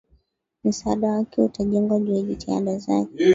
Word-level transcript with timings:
msaada 0.63 1.09
wake 1.11 1.41
utajengwa 1.41 1.99
juu 1.99 2.15
ya 2.15 2.21
jitihada 2.21 2.77
zake 2.77 3.25